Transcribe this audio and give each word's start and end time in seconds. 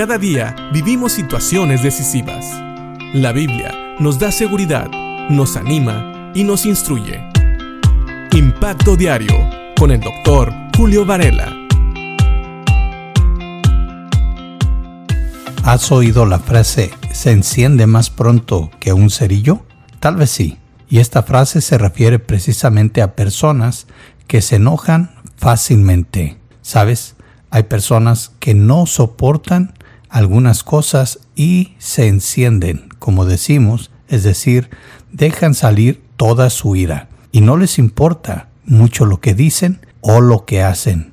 Cada 0.00 0.16
día 0.16 0.56
vivimos 0.72 1.12
situaciones 1.12 1.82
decisivas. 1.82 2.46
La 3.12 3.32
Biblia 3.32 3.96
nos 3.98 4.18
da 4.18 4.32
seguridad, 4.32 4.90
nos 5.28 5.58
anima 5.58 6.32
y 6.34 6.42
nos 6.42 6.64
instruye. 6.64 7.22
Impacto 8.32 8.96
Diario 8.96 9.34
con 9.78 9.90
el 9.90 10.00
doctor 10.00 10.54
Julio 10.74 11.04
Varela. 11.04 11.54
¿Has 15.64 15.92
oído 15.92 16.24
la 16.24 16.38
frase 16.38 16.92
se 17.12 17.32
enciende 17.32 17.86
más 17.86 18.08
pronto 18.08 18.70
que 18.80 18.94
un 18.94 19.10
cerillo? 19.10 19.66
Tal 19.98 20.16
vez 20.16 20.30
sí. 20.30 20.56
Y 20.88 21.00
esta 21.00 21.22
frase 21.22 21.60
se 21.60 21.76
refiere 21.76 22.18
precisamente 22.18 23.02
a 23.02 23.14
personas 23.16 23.86
que 24.26 24.40
se 24.40 24.56
enojan 24.56 25.10
fácilmente. 25.36 26.38
¿Sabes? 26.62 27.16
Hay 27.50 27.64
personas 27.64 28.32
que 28.40 28.54
no 28.54 28.86
soportan 28.86 29.74
algunas 30.10 30.64
cosas 30.64 31.20
y 31.36 31.74
se 31.78 32.08
encienden, 32.08 32.88
como 32.98 33.24
decimos, 33.24 33.90
es 34.08 34.24
decir, 34.24 34.70
dejan 35.12 35.54
salir 35.54 36.02
toda 36.16 36.50
su 36.50 36.76
ira 36.76 37.08
y 37.32 37.40
no 37.40 37.56
les 37.56 37.78
importa 37.78 38.48
mucho 38.64 39.06
lo 39.06 39.20
que 39.20 39.34
dicen 39.34 39.80
o 40.00 40.20
lo 40.20 40.44
que 40.44 40.62
hacen. 40.62 41.12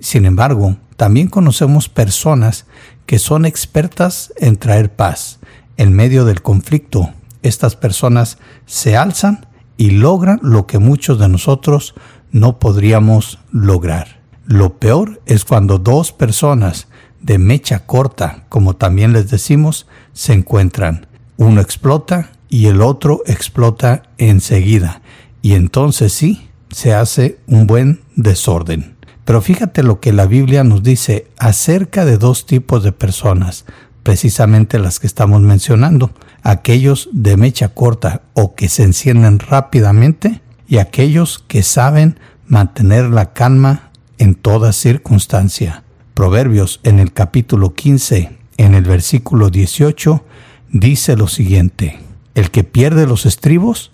Sin 0.00 0.24
embargo, 0.24 0.76
también 0.96 1.28
conocemos 1.28 1.88
personas 1.88 2.66
que 3.06 3.18
son 3.18 3.44
expertas 3.44 4.32
en 4.36 4.56
traer 4.56 4.94
paz. 4.94 5.40
En 5.76 5.92
medio 5.92 6.24
del 6.24 6.42
conflicto, 6.42 7.12
estas 7.42 7.76
personas 7.76 8.38
se 8.66 8.96
alzan 8.96 9.46
y 9.76 9.90
logran 9.90 10.40
lo 10.42 10.66
que 10.66 10.78
muchos 10.78 11.18
de 11.18 11.28
nosotros 11.28 11.94
no 12.30 12.58
podríamos 12.58 13.38
lograr. 13.50 14.20
Lo 14.44 14.78
peor 14.78 15.22
es 15.26 15.44
cuando 15.44 15.78
dos 15.78 16.12
personas 16.12 16.88
de 17.20 17.38
mecha 17.38 17.80
corta, 17.80 18.44
como 18.48 18.76
también 18.76 19.12
les 19.12 19.30
decimos, 19.30 19.86
se 20.12 20.32
encuentran. 20.32 21.06
Uno 21.36 21.60
explota 21.60 22.30
y 22.48 22.66
el 22.66 22.80
otro 22.80 23.22
explota 23.26 24.02
enseguida. 24.18 25.02
Y 25.42 25.54
entonces 25.54 26.12
sí, 26.12 26.48
se 26.70 26.94
hace 26.94 27.38
un 27.46 27.66
buen 27.66 28.00
desorden. 28.16 28.96
Pero 29.24 29.42
fíjate 29.42 29.82
lo 29.82 30.00
que 30.00 30.12
la 30.12 30.26
Biblia 30.26 30.64
nos 30.64 30.82
dice 30.82 31.26
acerca 31.38 32.04
de 32.04 32.16
dos 32.16 32.46
tipos 32.46 32.82
de 32.82 32.92
personas, 32.92 33.66
precisamente 34.02 34.78
las 34.78 35.00
que 35.00 35.06
estamos 35.06 35.42
mencionando, 35.42 36.12
aquellos 36.42 37.10
de 37.12 37.36
mecha 37.36 37.68
corta 37.68 38.22
o 38.32 38.54
que 38.54 38.68
se 38.68 38.84
encienden 38.84 39.38
rápidamente 39.38 40.40
y 40.66 40.78
aquellos 40.78 41.44
que 41.46 41.62
saben 41.62 42.18
mantener 42.46 43.10
la 43.10 43.34
calma 43.34 43.90
en 44.16 44.34
toda 44.34 44.72
circunstancia. 44.72 45.84
Proverbios 46.18 46.80
en 46.82 46.98
el 46.98 47.12
capítulo 47.12 47.74
15, 47.74 48.36
en 48.56 48.74
el 48.74 48.82
versículo 48.82 49.50
18, 49.50 50.24
dice 50.72 51.16
lo 51.16 51.28
siguiente, 51.28 52.00
el 52.34 52.50
que 52.50 52.64
pierde 52.64 53.06
los 53.06 53.24
estribos 53.24 53.92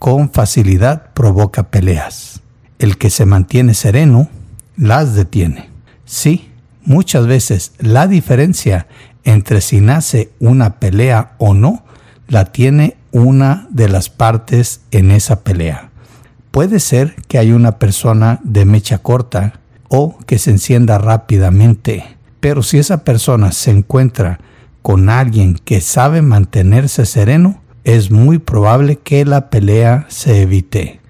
con 0.00 0.32
facilidad 0.32 1.12
provoca 1.14 1.70
peleas. 1.70 2.40
El 2.80 2.98
que 2.98 3.08
se 3.08 3.24
mantiene 3.24 3.74
sereno 3.74 4.28
las 4.76 5.14
detiene. 5.14 5.70
Sí, 6.04 6.50
muchas 6.82 7.28
veces 7.28 7.74
la 7.78 8.08
diferencia 8.08 8.88
entre 9.22 9.60
si 9.60 9.80
nace 9.80 10.32
una 10.40 10.80
pelea 10.80 11.36
o 11.38 11.54
no 11.54 11.84
la 12.26 12.46
tiene 12.46 12.96
una 13.12 13.68
de 13.70 13.88
las 13.88 14.10
partes 14.10 14.80
en 14.90 15.12
esa 15.12 15.44
pelea. 15.44 15.90
Puede 16.50 16.80
ser 16.80 17.14
que 17.28 17.38
hay 17.38 17.52
una 17.52 17.78
persona 17.78 18.40
de 18.42 18.64
mecha 18.64 18.98
corta 18.98 19.59
o 19.90 20.16
que 20.24 20.38
se 20.38 20.52
encienda 20.52 20.96
rápidamente. 20.96 22.16
Pero 22.38 22.62
si 22.62 22.78
esa 22.78 23.04
persona 23.04 23.52
se 23.52 23.72
encuentra 23.72 24.40
con 24.80 25.10
alguien 25.10 25.56
que 25.56 25.82
sabe 25.82 26.22
mantenerse 26.22 27.04
sereno, 27.04 27.60
es 27.84 28.10
muy 28.10 28.38
probable 28.38 28.96
que 28.96 29.24
la 29.24 29.50
pelea 29.50 30.06
se 30.08 30.42
evite. 30.42 31.00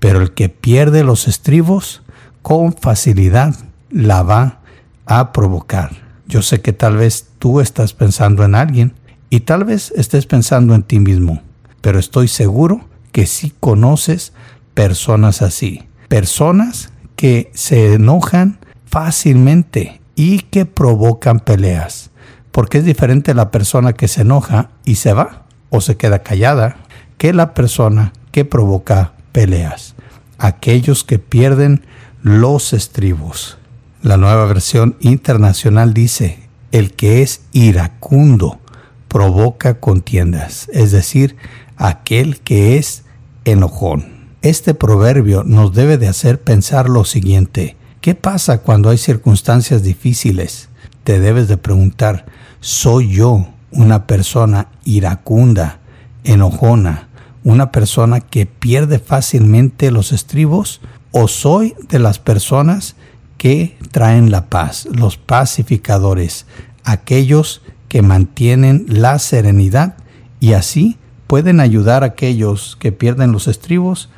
Pero 0.00 0.20
el 0.20 0.32
que 0.32 0.50
pierde 0.50 1.04
los 1.04 1.28
estribos, 1.28 2.02
con 2.42 2.74
facilidad 2.74 3.54
la 3.88 4.22
va 4.22 4.60
a 5.06 5.32
provocar. 5.32 5.92
Yo 6.26 6.42
sé 6.42 6.60
que 6.60 6.72
tal 6.72 6.96
vez 6.96 7.28
tú 7.38 7.60
estás 7.60 7.92
pensando 7.94 8.44
en 8.44 8.54
alguien 8.54 8.94
y 9.30 9.40
tal 9.40 9.64
vez 9.64 9.92
estés 9.96 10.26
pensando 10.26 10.74
en 10.74 10.82
ti 10.82 10.98
mismo, 10.98 11.40
pero 11.80 11.98
estoy 11.98 12.28
seguro 12.28 12.84
que 13.12 13.26
sí 13.26 13.52
conoces 13.60 14.32
personas 14.74 15.40
así. 15.40 15.84
Personas 16.08 16.90
que 17.16 17.50
se 17.54 17.94
enojan 17.94 18.58
fácilmente 18.86 20.00
y 20.14 20.40
que 20.40 20.66
provocan 20.66 21.40
peleas. 21.40 22.10
Porque 22.52 22.78
es 22.78 22.84
diferente 22.84 23.34
la 23.34 23.50
persona 23.50 23.92
que 23.92 24.08
se 24.08 24.22
enoja 24.22 24.70
y 24.84 24.96
se 24.96 25.12
va 25.12 25.46
o 25.70 25.80
se 25.80 25.96
queda 25.96 26.20
callada 26.22 26.76
que 27.18 27.32
la 27.32 27.54
persona 27.54 28.12
que 28.30 28.44
provoca 28.44 29.14
peleas. 29.32 29.94
Aquellos 30.38 31.04
que 31.04 31.18
pierden 31.18 31.84
los 32.22 32.72
estribos. 32.72 33.58
La 34.02 34.16
nueva 34.16 34.44
versión 34.46 34.96
internacional 35.00 35.94
dice, 35.94 36.48
el 36.72 36.92
que 36.92 37.22
es 37.22 37.42
iracundo 37.52 38.60
provoca 39.08 39.80
contiendas, 39.80 40.68
es 40.72 40.90
decir, 40.90 41.36
aquel 41.76 42.40
que 42.40 42.76
es 42.76 43.04
enojón. 43.44 44.13
Este 44.44 44.74
proverbio 44.74 45.42
nos 45.42 45.72
debe 45.72 45.96
de 45.96 46.06
hacer 46.06 46.38
pensar 46.38 46.90
lo 46.90 47.06
siguiente. 47.06 47.78
¿Qué 48.02 48.14
pasa 48.14 48.58
cuando 48.58 48.90
hay 48.90 48.98
circunstancias 48.98 49.82
difíciles? 49.82 50.68
Te 51.02 51.18
debes 51.18 51.48
de 51.48 51.56
preguntar, 51.56 52.26
¿soy 52.60 53.10
yo 53.10 53.48
una 53.70 54.06
persona 54.06 54.68
iracunda, 54.84 55.78
enojona, 56.24 57.08
una 57.42 57.72
persona 57.72 58.20
que 58.20 58.44
pierde 58.44 58.98
fácilmente 58.98 59.90
los 59.90 60.12
estribos? 60.12 60.82
¿O 61.10 61.26
soy 61.26 61.74
de 61.88 61.98
las 61.98 62.18
personas 62.18 62.96
que 63.38 63.78
traen 63.92 64.30
la 64.30 64.50
paz, 64.50 64.86
los 64.92 65.16
pacificadores, 65.16 66.44
aquellos 66.84 67.62
que 67.88 68.02
mantienen 68.02 68.84
la 68.88 69.18
serenidad 69.20 69.96
y 70.38 70.52
así 70.52 70.98
pueden 71.28 71.60
ayudar 71.60 72.02
a 72.02 72.08
aquellos 72.08 72.76
que 72.78 72.92
pierden 72.92 73.32
los 73.32 73.48
estribos 73.48 74.10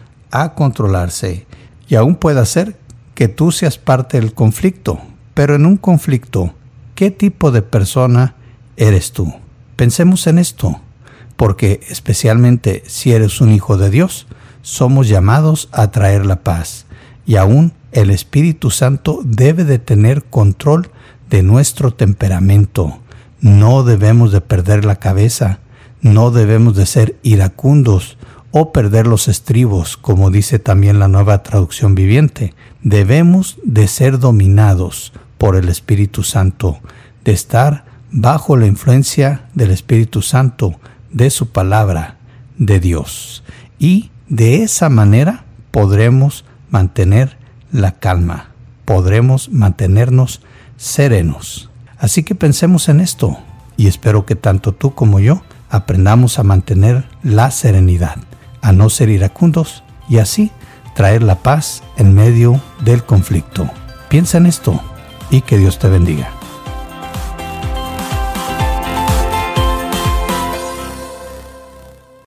a 0.43 0.55
controlarse 0.55 1.47
y 1.89 1.95
aún 1.95 2.17
puede 2.17 2.45
ser 2.47 2.77
que 3.15 3.29
tú 3.29 3.53
seas 3.53 3.79
parte 3.79 4.21
del 4.21 4.35
conflicto. 4.35 5.01
Pero 5.35 5.55
en 5.55 5.67
un 5.67 5.77
conflicto, 5.77 6.55
¿qué 6.95 7.11
tipo 7.11 7.51
de 7.51 7.63
persona 7.63 8.35
eres 8.77 9.13
tú? 9.13 9.35
Pensemos 9.77 10.27
en 10.27 10.39
esto, 10.39 10.81
porque 11.37 11.81
especialmente 11.89 12.83
si 12.87 13.13
eres 13.13 13.41
un 13.41 13.53
hijo 13.53 13.77
de 13.77 13.91
Dios, 13.91 14.27
somos 14.63 15.09
llamados 15.09 15.69
a 15.73 15.91
traer 15.91 16.27
la 16.27 16.43
paz 16.43 16.87
y 17.27 17.37
aún 17.37 17.73
el 17.93 18.11
Espíritu 18.11 18.71
Santo 18.71 19.21
debe 19.25 19.65
de 19.65 19.79
tener 19.79 20.25
control 20.25 20.91
de 21.31 21.43
nuestro 21.43 21.93
temperamento. 21.93 22.99
No 23.41 23.83
debemos 23.85 24.33
de 24.33 24.41
perder 24.41 24.85
la 24.85 24.97
cabeza, 24.97 25.61
no 26.01 26.31
debemos 26.31 26.77
de 26.77 26.87
ser 26.87 27.17
iracundos 27.23 28.17
o 28.51 28.73
perder 28.73 29.07
los 29.07 29.29
estribos, 29.29 29.97
como 29.97 30.31
dice 30.31 30.59
también 30.59 30.99
la 30.99 31.09
nueva 31.09 31.43
traducción 31.43 31.95
viviente. 31.95 32.55
Debemos 32.83 33.59
de 33.65 33.89
ser 33.89 34.19
dominados 34.19 35.12
por 35.39 35.57
el 35.57 35.69
Espíritu 35.69 36.23
Santo, 36.23 36.79
de 37.25 37.33
estar 37.33 37.85
bajo 38.11 38.56
la 38.56 38.67
influencia 38.67 39.49
del 39.55 39.71
Espíritu 39.71 40.23
Santo, 40.23 40.79
de 41.12 41.31
su 41.31 41.51
palabra, 41.51 42.17
de 42.56 42.81
Dios. 42.81 43.45
Y 43.79 44.11
de 44.29 44.62
esa 44.62 44.89
manera 44.89 45.45
podremos 45.71 46.45
mantener 46.71 47.37
la 47.73 47.93
calma, 47.93 48.51
podremos 48.85 49.51
mantenernos 49.51 50.41
serenos. 50.77 51.71
Así 51.99 52.23
que 52.23 52.35
pensemos 52.35 52.89
en 52.89 53.01
esto 53.01 53.39
y 53.76 53.88
espero 53.88 54.25
que 54.25 54.37
tanto 54.37 54.73
tú 54.73 54.94
como 54.94 55.20
yo 55.20 55.43
aprendamos 55.69 56.38
a 56.38 56.43
mantener 56.43 57.06
la 57.23 57.50
serenidad 57.50 58.17
a 58.67 58.73
no 58.73 58.91
ser 58.91 59.11
iracundos 59.11 59.85
y 60.09 60.19
así 60.19 60.51
traer 60.97 61.23
la 61.23 61.37
paz 61.37 61.85
en 61.97 62.15
medio 62.15 62.61
del 62.81 63.05
conflicto. 63.05 63.71
Piensa 64.09 64.39
en 64.39 64.47
esto 64.47 64.81
y 65.31 65.43
que 65.43 65.57
Dios 65.57 65.79
te 65.79 65.89
bendiga. 65.89 66.36